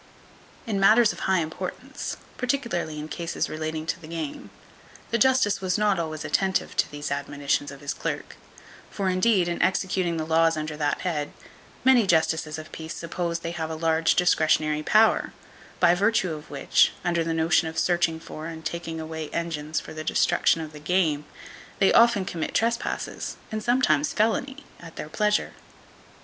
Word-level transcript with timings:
In 0.65 0.79
matters 0.79 1.13
of 1.13 1.19
high 1.29 1.41
importance, 1.41 2.17
particularly 2.35 2.97
in 2.97 3.07
cases 3.07 3.51
relating 3.51 3.85
to 3.85 4.01
the 4.01 4.07
game, 4.07 4.49
the 5.11 5.19
justice 5.19 5.61
was 5.61 5.77
not 5.77 5.99
always 5.99 6.25
attentive 6.25 6.75
to 6.77 6.89
these 6.89 7.11
admonitions 7.11 7.69
of 7.69 7.81
his 7.81 7.93
clerk; 7.93 8.35
for, 8.89 9.09
indeed, 9.09 9.47
in 9.47 9.61
executing 9.61 10.17
the 10.17 10.25
laws 10.25 10.57
under 10.57 10.75
that 10.75 11.01
head, 11.01 11.33
many 11.85 12.07
justices 12.07 12.57
of 12.57 12.71
peace 12.71 12.95
suppose 12.95 13.41
they 13.41 13.51
have 13.51 13.69
a 13.69 13.75
large 13.75 14.15
discretionary 14.15 14.81
power, 14.81 15.33
by 15.79 15.93
virtue 15.93 16.33
of 16.33 16.49
which, 16.49 16.93
under 17.05 17.23
the 17.23 17.31
notion 17.31 17.67
of 17.67 17.77
searching 17.77 18.19
for 18.19 18.47
and 18.47 18.65
taking 18.65 18.99
away 18.99 19.29
engines 19.29 19.79
for 19.79 19.93
the 19.93 20.03
destruction 20.03 20.61
of 20.61 20.71
the 20.73 20.79
game, 20.79 21.25
they 21.77 21.93
often 21.93 22.25
commit 22.25 22.55
trespasses, 22.55 23.35
and 23.51 23.61
sometimes 23.63 24.13
felony, 24.13 24.63
at 24.79 24.95
their 24.95 25.09
pleasure. 25.09 25.53